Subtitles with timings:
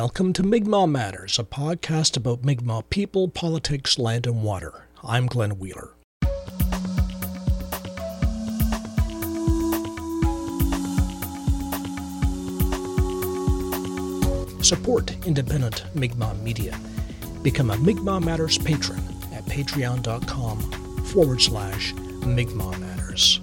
[0.00, 4.84] Welcome to Mi'kmaq Matters, a podcast about Mi'kmaq people, politics, land, and water.
[5.02, 5.90] I'm Glenn Wheeler.
[14.62, 16.78] Support independent Mi'kmaq media.
[17.42, 19.02] Become a Mi'kmaq Matters patron
[19.34, 20.60] at patreon.com
[21.06, 21.92] forward slash
[22.24, 23.40] Mi'kmaq Matters.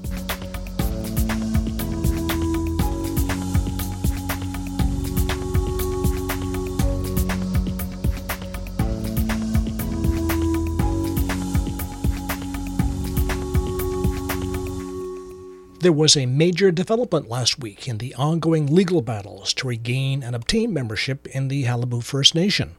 [15.85, 20.35] There was a major development last week in the ongoing legal battles to regain and
[20.35, 22.75] obtain membership in the Qalipu First Nation.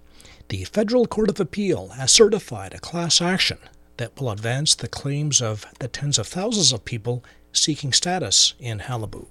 [0.48, 3.58] The Federal Court of Appeal has certified a class action
[3.98, 8.80] that will advance the claims of the tens of thousands of people seeking status in
[8.80, 9.28] Qalipu.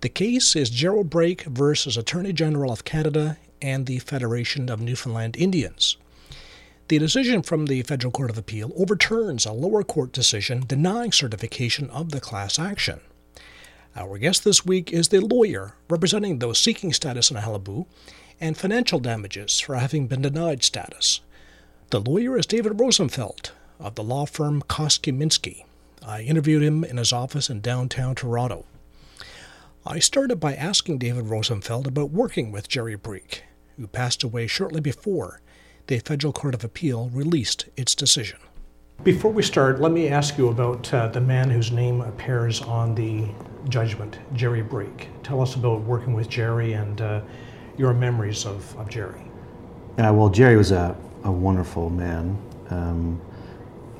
[0.00, 5.36] The case is Gerald Brake versus Attorney General of Canada and the Federation of Newfoundland
[5.36, 5.98] Indians.
[6.92, 11.88] The decision from the Federal Court of Appeal overturns a lower court decision denying certification
[11.88, 13.00] of the class action.
[13.96, 17.86] Our guest this week is the lawyer representing those seeking status in Qalipu
[18.42, 21.22] and financial damages for having been denied status.
[21.88, 25.64] The lawyer is David Rosenfeld of the law firm Koskie.
[26.06, 28.66] I interviewed him in his office in downtown Toronto.
[29.86, 33.44] I started by asking David Rosenfeld about working with Jerry Brake,
[33.78, 35.40] who passed away shortly before
[35.86, 38.38] the Federal Court of Appeal released its decision.
[39.02, 42.94] Before we start, let me ask you about uh, the man whose name appears on
[42.94, 43.26] the
[43.68, 45.08] judgment, Jerry Brake.
[45.22, 47.20] Tell us about working with Jerry and uh,
[47.76, 49.22] your memories of, of Jerry.
[49.98, 52.38] Uh, well, Jerry was a, a wonderful man.
[52.70, 53.20] Um,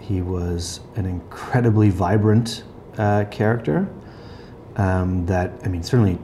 [0.01, 2.65] he was an incredibly vibrant
[2.99, 3.89] uh, character
[4.77, 6.19] um, that, I mean, certainly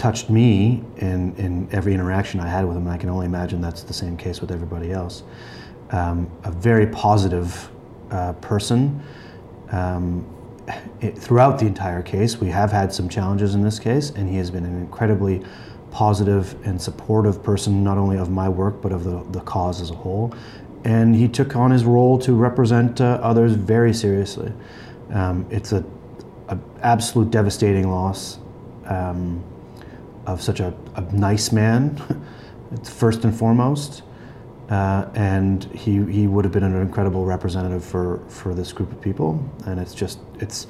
[0.00, 2.86] touched me in, in every interaction I had with him.
[2.86, 5.24] And I can only imagine that's the same case with everybody else.
[5.90, 7.70] Um, a very positive
[8.10, 9.02] uh, person.
[9.72, 10.26] Um,
[11.02, 14.36] it, throughout the entire case, we have had some challenges in this case, and he
[14.38, 15.44] has been an incredibly
[15.90, 19.90] positive and supportive person, not only of my work, but of the, the cause as
[19.90, 20.32] a whole.
[20.84, 24.50] And he took on his role to represent uh, others very seriously.
[25.12, 25.84] Um, it's a,
[26.82, 28.38] absolute devastating loss.
[28.86, 29.44] Um,
[30.30, 31.96] of such a, a nice man,
[32.84, 34.02] first and foremost.
[34.68, 39.00] Uh, and he, he would have been an incredible representative for, for this group of
[39.00, 39.42] people.
[39.66, 40.68] And it's just, it's,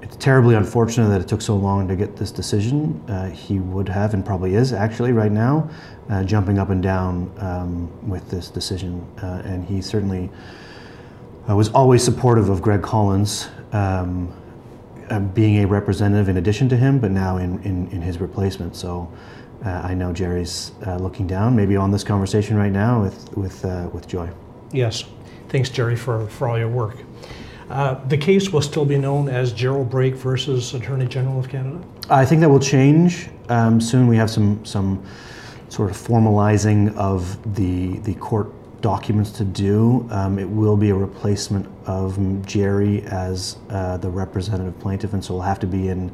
[0.00, 3.02] it's terribly unfortunate that it took so long to get this decision.
[3.08, 5.68] Uh, he would have, and probably is actually right now,
[6.08, 9.04] uh, jumping up and down um, with this decision.
[9.20, 10.30] Uh, and he certainly
[11.50, 13.48] uh, was always supportive of Greg Collins.
[13.72, 14.32] Um,
[15.34, 18.76] being a representative in addition to him, but now in, in, in his replacement.
[18.76, 19.12] So
[19.64, 23.64] uh, I know Jerry's uh, looking down, maybe on this conversation right now with, with,
[23.64, 24.28] uh, with joy.
[24.72, 25.04] Yes.
[25.48, 26.96] Thanks, Jerry, for, for all your work.
[27.70, 31.84] Uh, the case will still be known as Gerald Brake versus Attorney General of Canada?
[32.10, 34.06] I think that will change um, soon.
[34.06, 35.04] We have some, some
[35.68, 38.52] sort of formalizing of the, the court
[38.86, 40.06] documents to do.
[40.12, 42.16] Um, it will be a replacement of
[42.46, 46.12] Jerry as uh, the representative plaintiff, and so it'll have to be in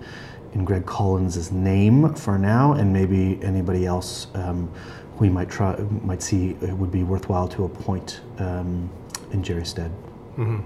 [0.54, 4.70] in Greg Collins' name for now, and maybe anybody else um,
[5.18, 8.88] we might try might see it would be worthwhile to appoint um,
[9.32, 9.90] in Jerry's stead.
[10.38, 10.60] Mm-hmm.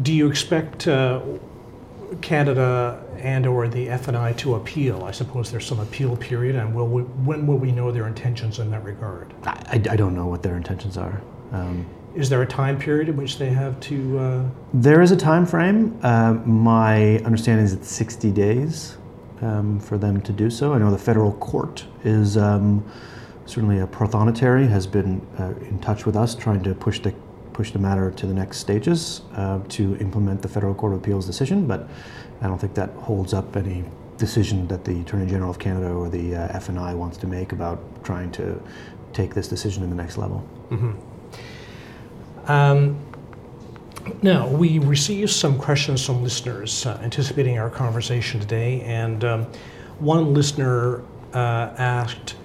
[0.00, 1.20] Do you expect uh,
[2.20, 5.04] Canada and or the FNI to appeal?
[5.04, 8.58] I suppose there's some appeal period, and will we, when will we know their intentions
[8.58, 9.34] in that regard?
[9.44, 11.20] I, I don't know what their intentions are.
[11.52, 14.18] Um, is there a time period in which they have to?
[14.18, 14.44] Uh...
[14.74, 15.98] There is a time frame.
[16.02, 18.96] Uh, my understanding is it's 60 days
[19.40, 20.72] um, for them to do so.
[20.72, 22.84] I know the federal court is um,
[23.46, 27.14] certainly a prothonotary, has been uh, in touch with us, trying to push the
[27.58, 31.26] push the matter to the next stages uh, to implement the Federal Court of Appeals
[31.26, 31.88] decision, but
[32.40, 33.82] I don't think that holds up any
[34.16, 37.80] decision that the Attorney General of Canada or the uh, FNI wants to make about
[38.04, 38.62] trying to
[39.12, 40.48] take this decision to the next level.
[40.70, 42.48] Mm-hmm.
[42.48, 42.96] Um,
[44.22, 49.46] now, we received some questions from listeners uh, anticipating our conversation today, and um,
[49.98, 51.02] one listener
[51.34, 52.36] uh, asked,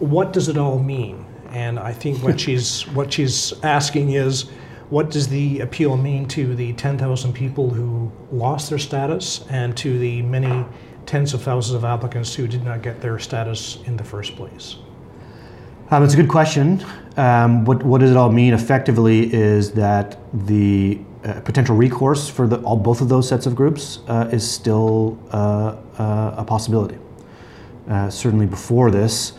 [0.00, 1.27] What does it all mean?
[1.50, 4.50] And I think what she's what she's asking is,
[4.90, 9.98] what does the appeal mean to the 10,000 people who lost their status and to
[9.98, 10.64] the many
[11.04, 14.76] tens of thousands of applicants who did not get their status in the first place?
[15.90, 16.84] Um, it's a good question.
[17.16, 18.52] Um, what, what does it all mean?
[18.52, 23.56] Effectively, is that the uh, potential recourse for the, all, both of those sets of
[23.56, 26.98] groups uh, is still uh, uh a possibility.
[27.88, 29.32] Uh, certainly, before this,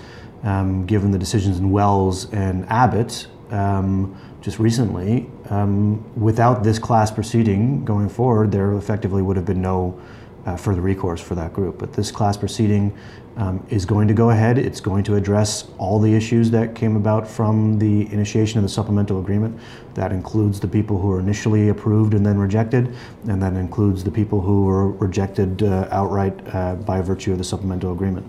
[0.44, 7.12] um, given the decisions in Wells and Abbott um, just recently, um, without this class
[7.12, 10.00] proceeding going forward, there effectively would have been no
[10.46, 11.78] uh, further recourse for that group.
[11.78, 12.98] But this class proceeding
[13.38, 14.58] um, is going to go ahead.
[14.58, 18.70] It's going to address all the issues that came about from the initiation of the
[18.70, 19.60] supplemental agreement.
[19.96, 22.96] That includes the people who were initially approved and then rejected,
[23.28, 27.44] and that includes the people who were rejected uh, outright uh, by virtue of the
[27.44, 28.26] supplemental agreement.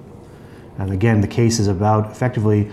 [0.81, 2.71] And again, the case is about effectively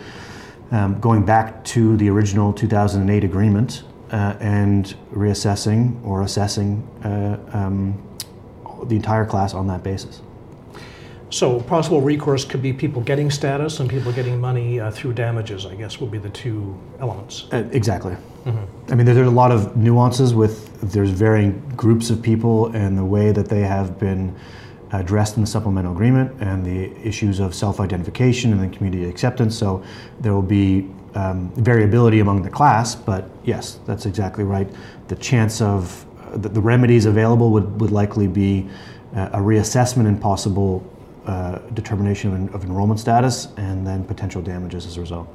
[0.71, 8.01] um, going back to the original 2008 agreement uh, and reassessing or assessing uh, um,
[8.85, 10.21] the entire class on that basis.
[11.29, 15.65] So possible recourse could be people getting status and people getting money uh, through damages.
[15.65, 17.47] I guess would be the two elements.
[17.51, 18.15] Uh, exactly.
[18.45, 18.91] Mm-hmm.
[18.91, 23.03] I mean, there's a lot of nuances with there's varying groups of people and the
[23.03, 24.33] way that they have been
[24.91, 29.57] addressed in the supplemental agreement and the issues of self-identification and then community acceptance.
[29.57, 29.83] So
[30.19, 34.67] there will be um, variability among the class, but yes, that's exactly right.
[35.07, 38.67] The chance of uh, the, the, remedies available would, would likely be
[39.15, 40.85] uh, a reassessment and possible
[41.25, 45.27] uh, determination of, of, enrollment status and then potential damages as a result.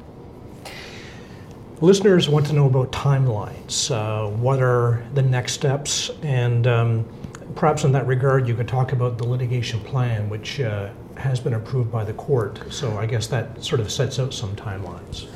[1.81, 3.91] Listeners want to know about timelines.
[3.91, 6.11] Uh, what are the next steps?
[6.23, 7.05] And um,
[7.55, 11.55] perhaps in that regard, you could talk about the litigation plan, which uh, has been
[11.55, 12.61] approved by the court.
[12.71, 15.27] So I guess that sort of sets out some timelines.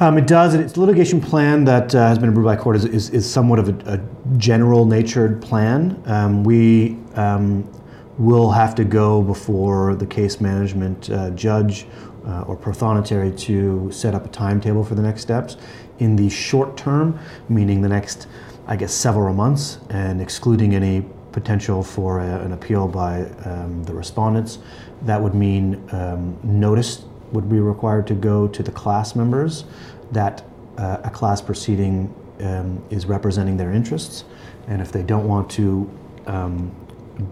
[0.00, 0.54] Um, it does.
[0.54, 3.58] It's a litigation plan that uh, has been approved by court is, is, is somewhat
[3.58, 6.00] of a, a general natured plan.
[6.06, 7.68] Um, we um,
[8.16, 11.86] will have to go before the case management uh, judge
[12.26, 15.56] uh, or prothonotary to set up a timetable for the next steps.
[15.98, 18.28] In the short term, meaning the next,
[18.68, 23.94] I guess, several months, and excluding any potential for a, an appeal by um, the
[23.94, 24.58] respondents,
[25.02, 29.64] that would mean um, notice would be required to go to the class members
[30.12, 30.42] that
[30.78, 34.24] uh, a class proceeding um, is representing their interests,
[34.68, 35.90] and if they don't want to
[36.26, 36.74] um,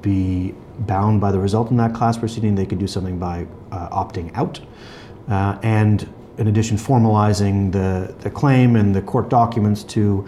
[0.02, 3.88] be bound by the result in that class proceeding, they could do something by uh,
[3.90, 4.60] opting out.
[5.28, 10.26] Uh, and in addition, formalizing the, the claim and the court documents to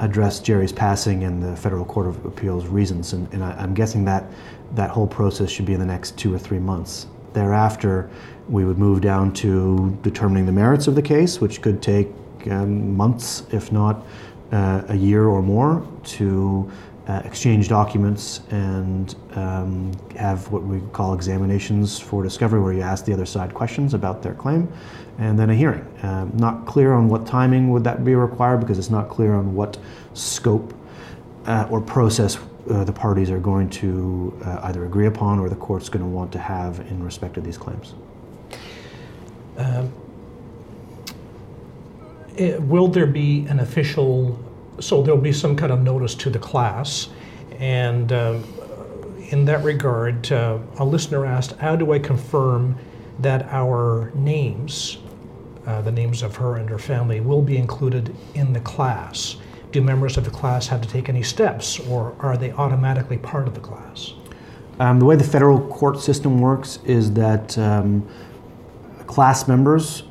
[0.00, 3.12] address Jerry's passing and the Federal Court of Appeals reasons.
[3.12, 4.24] And, and I, am guessing that
[4.74, 7.06] that whole process should be in the next two or three months.
[7.34, 8.10] Thereafter,
[8.48, 12.08] we would move down to determining the merits of the case, which could take
[12.50, 14.04] um, months, if not
[14.52, 16.70] uh, a year or more, to
[17.08, 23.04] uh, exchange documents and um, have what we call examinations for discovery, where you ask
[23.04, 24.70] the other side questions about their claim,
[25.18, 25.86] and then a hearing.
[26.02, 29.54] Um, not clear on what timing would that be required because it's not clear on
[29.54, 29.78] what
[30.14, 30.74] scope
[31.46, 32.38] uh, or process
[32.70, 36.08] uh, the parties are going to uh, either agree upon or the court's going to
[36.08, 37.94] want to have in respect of these claims.
[39.56, 39.92] Um,
[42.40, 44.38] it, will there be an official,
[44.80, 47.08] so there'll be some kind of notice to the class,
[47.58, 48.38] and uh,
[49.28, 52.76] in that regard, uh, a listener asked, how do I confirm
[53.18, 54.98] that our names,
[55.66, 59.36] uh, the names of her and her family, will be included in the class?
[59.72, 63.46] do members of the class have to take any steps, or are they automatically part
[63.46, 64.14] of the class?
[64.78, 68.06] Um, the way the federal court system works is that um,
[69.06, 70.04] class members,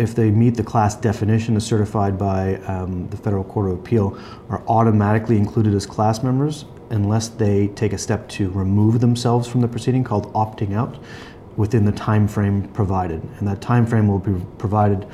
[0.00, 4.18] if they meet the class definition as certified by um, the Federal Court of Appeal,
[4.48, 9.60] are automatically included as class members unless they take a step to remove themselves from
[9.60, 10.98] the proceeding called opting out
[11.56, 13.22] within the time frame provided.
[13.38, 15.06] And that time frame will be provided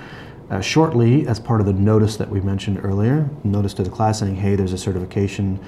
[0.50, 4.20] uh, shortly as part of the notice that we mentioned earlier, notice to the class
[4.20, 5.58] saying, hey, there's a certification,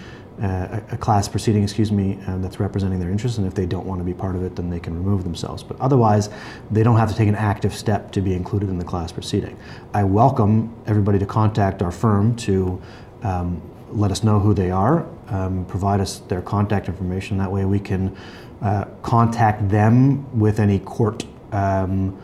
[0.43, 3.87] uh, a, class proceeding, excuse me, um, that's representing their interests, and if they don't
[3.87, 5.63] want to be part of it, then they can remove themselves.
[5.63, 6.31] But otherwise,
[6.71, 9.59] they don't have to take an active step to be included in the class proceeding.
[9.93, 12.81] I welcome everybody to contact our firm to
[13.23, 17.39] um, let us know who they are, um, provide us their contact information.
[17.39, 18.17] That way, we can
[18.63, 22.21] uh, contact them with any court um,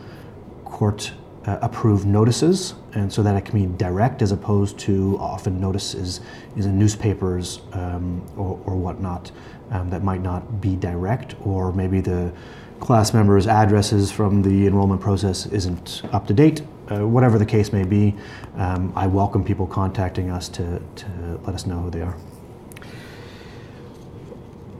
[0.63, 1.11] court
[1.45, 6.21] uh, approved notices, and so that it can be direct as opposed to often notices
[6.55, 9.31] is in newspapers um, or, or, whatnot
[9.71, 12.31] um, that might not be direct, or maybe the
[12.79, 16.61] class members' addresses from the enrollment process isn't up to date.
[16.91, 18.15] Uh, whatever the case may be,
[18.55, 22.15] um, I welcome people contacting us to, to let us know who they are.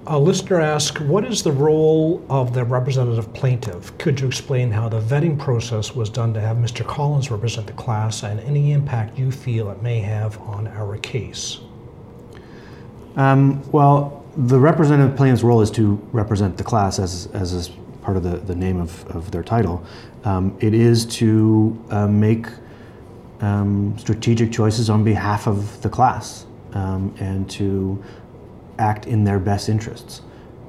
[0.07, 3.97] A listener asks, what is the role of the representative plaintiff?
[3.97, 6.85] Could you explain how the vetting process was done to have Mr.
[6.85, 11.59] Collins represent the class and any impact you feel it may have on our case?
[13.15, 17.71] Um, well, the representative plaintiff's role is to represent the class as, as is
[18.03, 19.83] part of the, the name of, of their title.
[20.23, 22.45] Um, it is to uh, make
[23.41, 28.03] um, strategic choices on behalf of the class um, and to
[28.77, 30.21] act in their best interests.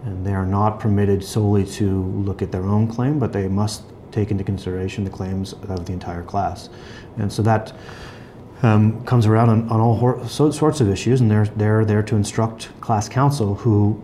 [0.04, 3.82] And they are not permitted solely to look at their own claim, but they must
[4.12, 6.68] take into consideration the claims of the entire class.
[7.18, 7.72] And so that
[8.62, 12.16] um, comes around on, on all hor- sorts of issues, and they're, they're there to
[12.16, 14.02] instruct class counsel who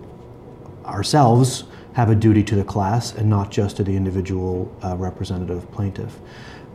[0.85, 5.71] ourselves have a duty to the class and not just to the individual uh, representative
[5.73, 6.19] plaintiff.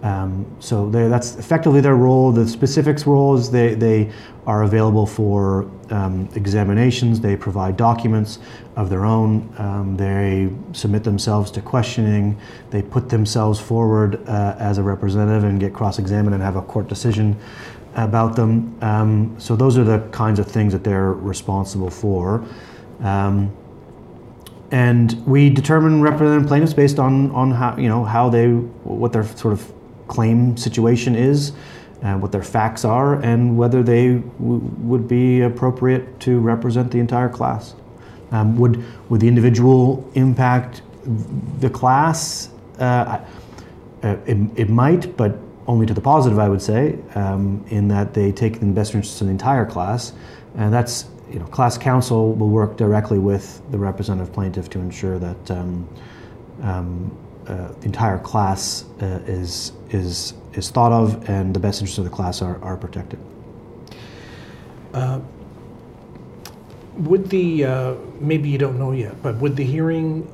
[0.04, 2.32] Um, so that's effectively their role.
[2.32, 4.12] The specifics roles they, they
[4.46, 7.20] are available for um, examinations.
[7.20, 8.40] They provide documents
[8.76, 9.54] of their own.
[9.58, 12.40] Um, they submit themselves to questioning.
[12.70, 16.88] They put themselves forward uh, as a representative and get cross-examined and have a court
[16.88, 17.36] decision
[17.96, 18.78] about them.
[18.82, 22.46] Um, so those are the kinds of things that they're responsible for.
[23.00, 23.52] Um,
[24.72, 29.24] and we determine representative plaintiffs based on, on how you know how they what their
[29.24, 29.74] sort of
[30.08, 31.54] claim situation is,
[32.04, 37.30] uh, what their facts are, and whether they would be appropriate to represent the entire
[37.30, 37.76] class.
[38.32, 40.82] Um, would would the individual impact
[41.60, 42.50] the class?
[42.80, 43.20] Uh,
[44.04, 48.14] uh, it, it, might, but only to the positive, I would say, um, in that
[48.14, 50.14] they take the best interests of the entire class,
[50.56, 55.20] and that's you know, class counsel will work directly with the representative plaintiff to ensure
[55.20, 55.90] that um,
[56.62, 57.18] um,
[57.48, 62.04] uh, the entire class uh, is is is thought of and the best interests of
[62.04, 63.20] the class are, are protected.
[64.94, 65.20] Uh,
[66.98, 70.28] would the uh, maybe you don't know yet, but would the hearing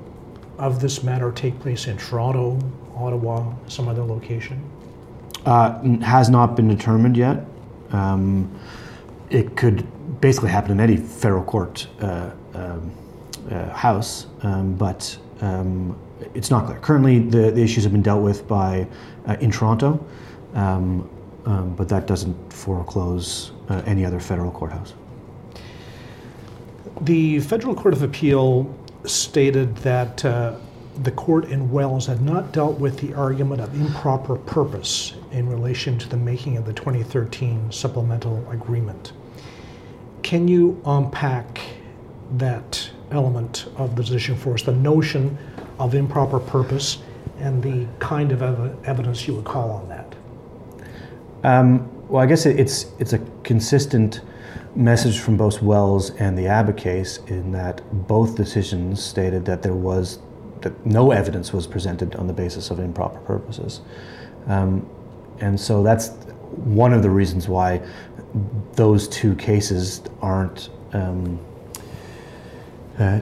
[0.58, 2.58] of this matter take place in Toronto,
[2.96, 4.62] Ottawa, some other location?
[5.46, 7.46] Uh, has not been determined yet.
[7.92, 8.50] Um,
[9.30, 9.86] it could
[10.22, 12.92] basically happen in any federal court uh, um,
[13.52, 16.00] uh, house, um, but um,
[16.34, 16.80] it's not clear.
[16.80, 18.88] Currently, the, the, issues have been dealt with by
[19.28, 20.06] uh, in Toronto,
[20.54, 21.10] um,
[21.46, 24.94] um, but that doesn't foreclose uh, any other federal courthouse.
[27.02, 28.74] The Federal Court of Appeal
[29.06, 30.56] stated that uh,
[31.02, 35.98] the court in Wells had not dealt with the argument of improper purpose in relation
[35.98, 39.14] to the making of the 2013 supplemental agreement.
[40.22, 41.60] Can you unpack
[42.34, 45.38] that element of the decision for us, the notion
[45.80, 47.00] of improper purpose,
[47.40, 50.16] and the kind of ev- evidence you would call on that?
[51.44, 54.22] Um, well, I guess it's it's a consistent
[54.76, 59.74] message from both Wells and the Abbott case in that both decisions stated that there
[59.74, 60.20] was
[60.62, 63.82] that no evidence was presented on the basis of improper purposes.
[64.48, 64.88] Um,
[65.40, 66.10] and so that's
[66.56, 67.82] one of the reasons why
[68.74, 71.40] those two cases aren't um,
[73.00, 73.20] uh,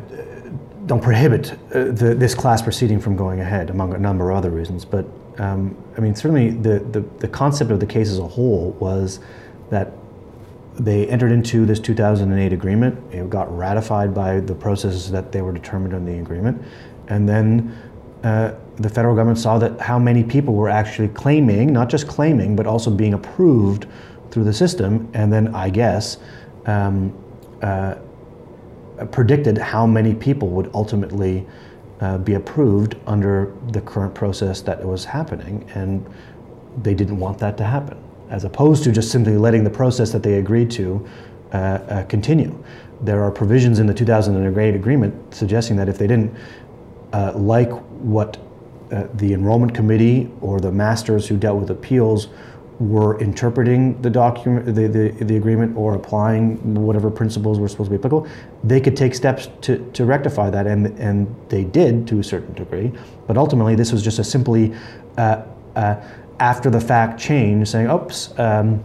[0.92, 4.50] don't prohibit uh, the, this class proceeding from going ahead, among a number of other
[4.50, 4.84] reasons.
[4.84, 5.06] But
[5.38, 9.22] um, I mean, certainly the, the, the concept of the case as a whole was
[9.70, 9.94] that
[10.76, 13.14] they entered into this 2008 agreement.
[13.14, 16.62] It got ratified by the processes that they were determined in the agreement,
[17.08, 17.74] and then
[18.26, 22.54] uh, the federal government saw that how many people were actually claiming, not just claiming,
[22.54, 23.88] but also being approved
[24.30, 26.18] through the system, and then I guess
[26.66, 27.14] um,
[27.62, 27.96] uh,
[29.06, 31.46] predicted how many people would ultimately
[32.00, 36.06] uh, be approved under the current process that was happening, and
[36.82, 37.98] they didn't want that to happen,
[38.30, 41.08] as opposed to just simply letting the process that they agreed to
[41.54, 42.64] uh, uh continue.
[43.02, 46.36] There are provisions in the 2008 agreement suggesting that if they didn't
[47.14, 48.38] uh, like what
[48.92, 52.28] uh, the enrollment committee or the masters who dealt with appeals
[52.82, 57.96] were interpreting the document, the, the, the, agreement, or applying whatever principles were supposed to
[57.96, 58.28] be applicable,
[58.64, 62.54] they could take steps to, to rectify that, and, and they did to a certain
[62.56, 62.92] degree.
[63.28, 64.74] But ultimately, this was just a simply
[65.18, 65.44] uh,
[65.76, 66.02] uh,
[66.40, 68.84] after the fact change, saying, oops, um,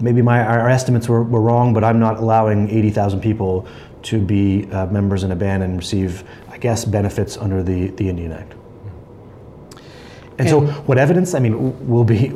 [0.00, 3.66] maybe my, our estimates were, were wrong, but I'm not allowing 80,000 people
[4.02, 8.08] to be uh, members in a band and receive, I guess, benefits under the, the
[8.08, 8.52] Indian Act.
[10.38, 11.34] And, and so, what evidence?
[11.34, 12.32] I mean, will be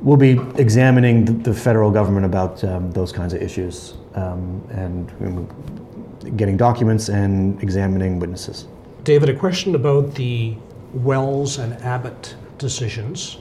[0.00, 6.36] we'll be examining the, the federal government about um, those kinds of issues um, and
[6.36, 8.66] getting documents and examining witnesses.
[9.04, 10.56] David, a question about the
[10.92, 13.38] Wells and Abbott decisions.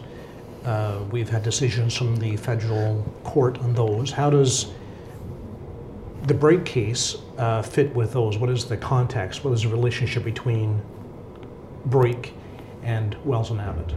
[0.63, 4.11] Uh, we've had decisions from the federal court on those.
[4.11, 4.71] How does
[6.23, 8.37] the Brake case uh, fit with those?
[8.37, 9.43] What is the context?
[9.43, 10.81] What is the relationship between
[11.85, 12.33] Brake
[12.83, 13.93] and Wells and Abbott?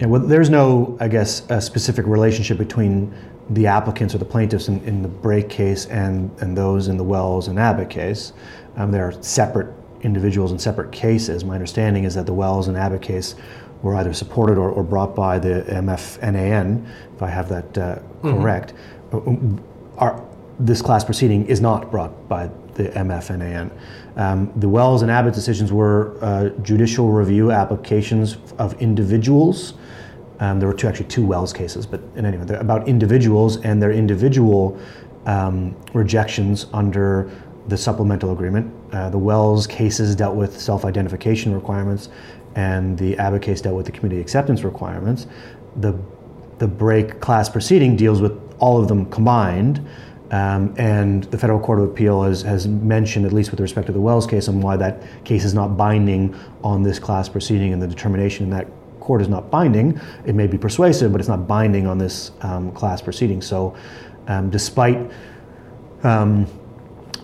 [0.00, 3.12] Well, there's no, I guess, a specific relationship between
[3.50, 7.04] the applicants or the plaintiffs in, in the Brake case and, and those in the
[7.04, 8.32] Wells and Abbott case.
[8.76, 11.44] Um, there are separate individuals in separate cases.
[11.44, 13.34] My understanding is that the Wells and Abbott case
[13.82, 18.74] were either supported or, or brought by the MFNAN, if I have that uh, correct.
[19.10, 19.58] Mm-hmm.
[19.98, 20.27] Our,
[20.58, 23.70] this class proceeding is not brought by the MFNAN.
[24.16, 29.74] Um, the Wells and Abbott decisions were uh, judicial review applications of individuals.
[30.40, 33.58] Um, there were two, actually two Wells cases, but in any event, they're about individuals
[33.58, 34.78] and their individual
[35.26, 37.30] um, rejections under
[37.68, 38.72] the supplemental agreement.
[38.92, 42.08] Uh, the Wells cases dealt with self-identification requirements,
[42.54, 45.26] and the Abbott case dealt with the community acceptance requirements.
[45.76, 45.98] The
[46.58, 49.86] the Brake class proceeding deals with all of them combined.
[50.30, 53.92] Um, and the Federal Court of Appeal has, has mentioned, at least with respect to
[53.92, 57.80] the Wells case, on why that case is not binding on this class proceeding and
[57.80, 58.66] the determination in that
[59.00, 59.98] court is not binding.
[60.26, 63.40] It may be persuasive, but it's not binding on this um, class proceeding.
[63.40, 63.74] So,
[64.26, 65.10] um, despite
[66.02, 66.46] um,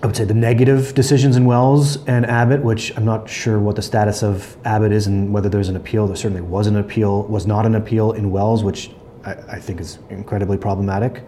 [0.02, 3.76] I would say the negative decisions in Wells and Abbott, which I'm not sure what
[3.76, 6.06] the status of Abbott is and whether there's an appeal.
[6.06, 8.90] There certainly was an appeal, was not an appeal in Wells, which
[9.24, 11.24] I, I think is incredibly problematic.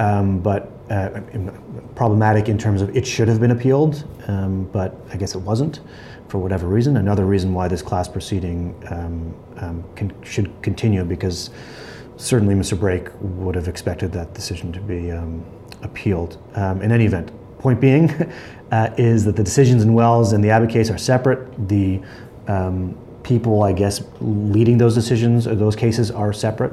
[0.00, 1.20] Um, but uh,
[1.94, 5.80] problematic in terms of it should have been appealed, um, but I guess it wasn't
[6.28, 6.96] for whatever reason.
[6.96, 11.50] Another reason why this class proceeding um, um can, should continue because
[12.16, 12.80] certainly Mr.
[12.80, 15.44] Brake would have expected that decision to be um,
[15.82, 16.38] appealed.
[16.54, 18.10] Um, in any event, Point being
[18.72, 21.68] uh, is that the decisions in Wells and the Abbott case are separate.
[21.68, 22.00] The
[23.22, 26.72] people, I guess, leading those decisions or those cases are separate.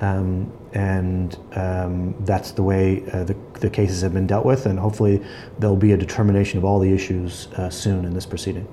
[0.00, 4.78] Um, and um, that's the way uh, the, the, cases have been dealt with, and
[4.78, 5.24] hopefully
[5.58, 8.68] there'll be a determination of all the issues uh, soon in this proceeding.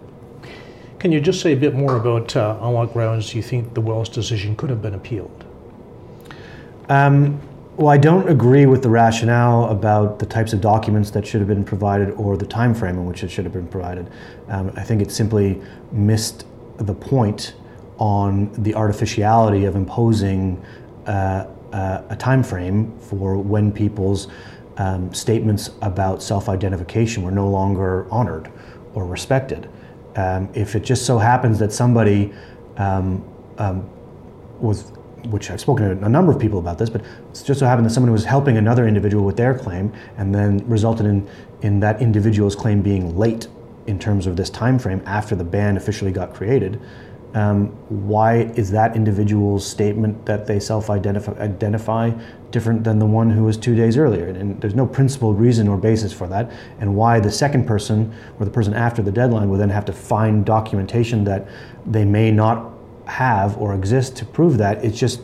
[1.00, 3.80] Can you just say a bit more about uh, on what grounds you think the
[3.80, 5.46] Wells decision could have been appealed?
[6.90, 7.40] Um,
[7.78, 11.48] well, I don't agree with the rationale about the types of documents that should have
[11.48, 14.12] been provided or the time frame in which it should have been provided.
[14.50, 15.62] Um, I think it simply
[15.94, 16.46] missed
[16.80, 17.56] the point
[17.98, 20.62] on the artificiality of imposing
[21.06, 24.28] uh, uh, a time frame for when people's
[24.78, 28.52] um, statements about self-identification were no longer honored
[28.94, 29.70] or respected.
[30.16, 32.32] Um, if it just so happens that somebody
[32.78, 33.24] um,
[33.58, 33.90] um,
[34.60, 34.92] was
[35.30, 37.02] which I've spoken to a number of people about this, but
[37.46, 41.06] just so happened that someone was helping another individual with their claim and then resulted
[41.06, 41.28] in,
[41.62, 43.48] in that individual's claim being late
[43.88, 46.82] in terms of this time frame after the ban officially got created.
[47.34, 52.12] Um, why is that individual's statement that they self-identify identify
[52.52, 54.28] different than the one who was two days earlier?
[54.28, 56.52] And, and there's no principled reason or basis for that.
[56.80, 59.94] And why the second person or the person after the deadline would then have to
[59.94, 61.48] find documentation that
[61.86, 62.72] they may not
[63.06, 64.86] have or exist to prove that.
[64.86, 65.22] It just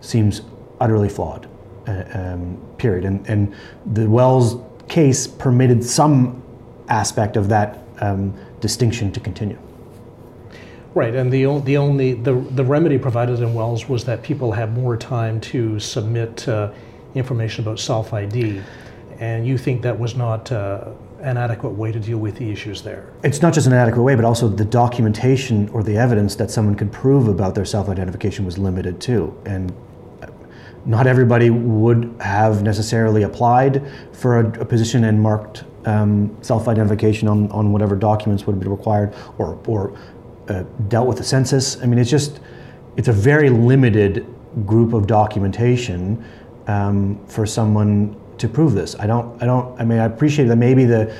[0.00, 0.42] seems
[0.80, 1.48] utterly flawed.
[1.86, 3.04] Uh, um, period.
[3.04, 3.54] And and
[3.86, 4.56] the Wells
[4.88, 6.42] case permitted some
[6.88, 9.58] aspect of that um, distinction to continue.
[10.94, 14.72] Right, and the, the only the, the remedy provided in Wells was that people have
[14.72, 16.70] more time to submit uh,
[17.14, 18.60] information about self ID,
[19.18, 22.82] and you think that was not uh, an adequate way to deal with the issues
[22.82, 23.10] there.
[23.22, 26.74] It's not just an adequate way, but also the documentation or the evidence that someone
[26.74, 29.34] could prove about their self identification was limited too.
[29.46, 29.72] And
[30.84, 37.28] not everybody would have necessarily applied for a, a position and marked um, self identification
[37.28, 39.98] on, on whatever documents would be required or, or
[40.48, 41.80] uh, dealt with the census.
[41.82, 42.40] I mean, it's just,
[42.96, 44.26] it's a very limited
[44.66, 46.24] group of documentation
[46.66, 48.96] um, for someone to prove this.
[48.98, 51.14] I don't, I don't, I mean, I appreciate that maybe the,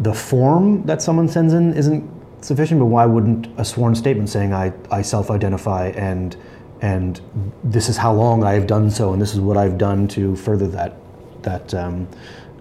[0.00, 2.10] the form that someone sends in isn't
[2.44, 6.36] sufficient, but why wouldn't a sworn statement saying I, I self-identify and,
[6.80, 7.20] and
[7.62, 10.66] this is how long I've done so and this is what I've done to further
[10.68, 10.96] that,
[11.42, 12.08] that um,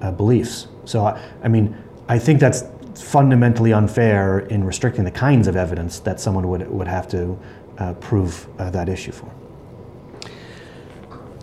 [0.01, 0.67] uh, beliefs.
[0.85, 1.75] So, I, I mean,
[2.07, 2.63] I think that's
[2.95, 7.37] fundamentally unfair in restricting the kinds of evidence that someone would, would have to
[7.77, 9.31] uh, prove uh, that issue for.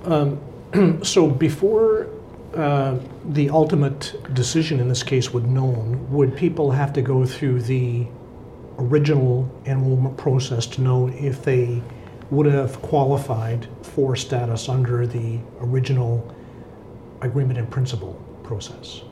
[0.04, 2.08] Um, so before
[2.54, 7.62] uh, the ultimate decision in this case would known, would people have to go through
[7.62, 8.06] the
[8.78, 11.82] original enrollment process to know if they
[12.30, 16.34] would have qualified for status under the original
[17.20, 19.02] agreement in principle process?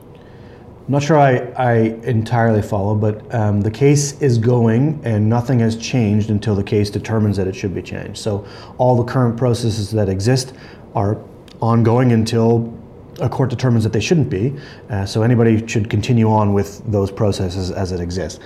[0.89, 5.59] I'm not sure I, I entirely follow, but um, the case is going and nothing
[5.59, 8.17] has changed until the case determines that it should be changed.
[8.17, 8.43] So
[8.79, 10.55] all the current processes that exist
[10.95, 11.23] are
[11.61, 12.75] ongoing until
[13.21, 14.55] a court determines that they shouldn't be.
[14.89, 18.39] Uh, so anybody should continue on with those processes as it exists.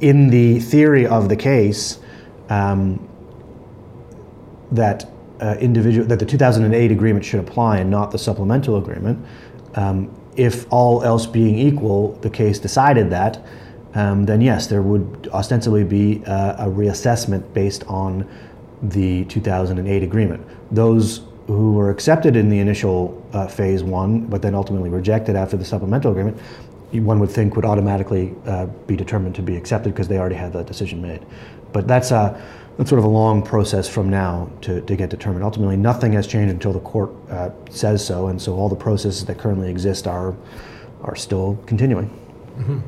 [0.00, 2.00] In the theory of the case,
[2.48, 3.08] um,
[4.72, 5.08] that
[5.40, 9.24] uh, individual that the 2008 agreement should apply and not the supplemental agreement.
[9.76, 13.44] Um, if all else being equal, the case decided that
[13.96, 18.28] um, then yes, there would ostensibly be a, a reassessment based on
[18.82, 20.46] the 2008 agreement.
[20.70, 25.56] Those who were accepted in the initial uh, phase one, but then ultimately rejected after
[25.56, 26.38] the supplemental agreement,
[26.92, 30.52] one would think would automatically uh, be determined to be accepted because they already had
[30.52, 31.24] that decision made.
[31.72, 32.40] But that's a
[32.76, 35.42] that's sort of a long process from now to, to get determined.
[35.42, 39.24] Ultimately, nothing has changed until the court uh, says so, and so all the processes
[39.24, 40.34] that currently exist are
[41.02, 42.08] are still continuing.
[42.58, 42.80] Mm-hmm.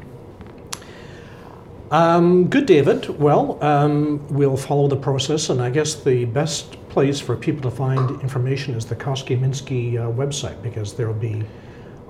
[1.90, 3.08] Um, good, David.
[3.18, 7.74] Well, um, we'll follow the process, and I guess the best place for people to
[7.74, 11.44] find information is the Koskie Minsky uh, website because there will be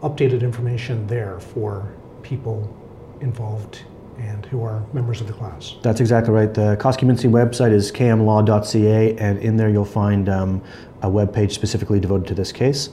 [0.03, 2.75] updated information there for people
[3.21, 3.85] involved
[4.19, 5.77] and who are members of the class.
[5.83, 6.53] That's exactly right.
[6.53, 10.63] The Koskie Minsky website is kmlaw.ca, and in there you'll find um,
[11.03, 12.91] a web page specifically devoted to this case.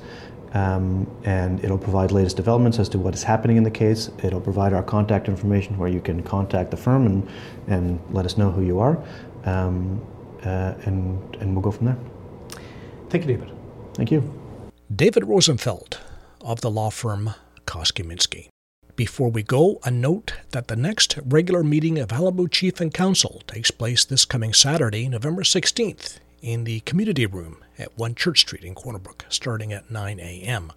[0.54, 4.10] Um, and it'll provide latest developments as to what is happening in the case.
[4.24, 7.30] It'll provide our contact information where you can contact the firm and,
[7.68, 8.98] and let us know who you are.
[9.44, 10.02] Um,
[10.46, 11.98] uh, and, and we'll go from there.
[13.10, 13.52] Thank you, David.
[13.96, 14.24] Thank you.
[14.96, 16.00] David Rosenfeld
[16.46, 17.32] of the law firm
[17.66, 18.48] Koskie Minsky.
[18.96, 23.42] Before we go, a note that the next regular meeting of Qalipu Chief and Council
[23.48, 28.64] takes place this coming Saturday, November 16th, in the community room at 1 Church Street
[28.64, 30.72] in Corner Brook, starting at 9 a.m.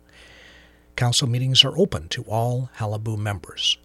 [0.97, 3.79] Council meetings are open to all Qalipu members.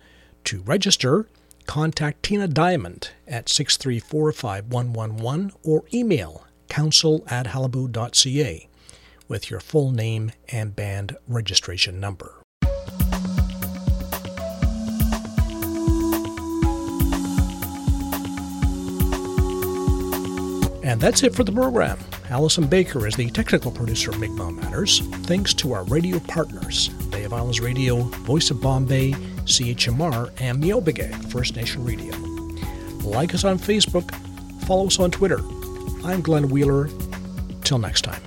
[0.46, 1.28] To register,
[1.68, 8.68] contact Tina Diamond at 634 5111 or email council at qalipu.ca
[9.34, 12.40] with your full name and band registration number.
[20.84, 21.98] And that's it for the program.
[22.30, 25.00] Allison Baker is the technical producer of Mi'kmaq Matters.
[25.26, 29.14] Thanks to our radio partners Bay of Islands Radio, Voice of Bonne Bay,
[29.46, 32.16] CHMR, and Mi'kmaq First Nation Radio.
[33.04, 34.14] Like us on Facebook,
[34.68, 35.40] follow us on Twitter.
[36.06, 36.88] I'm Glenn Wheeler.
[37.64, 38.22] Till next time.